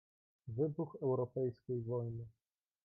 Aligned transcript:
"Wybuch 0.47 0.95
europejskiej 0.99 1.81
wojny." 1.81 2.25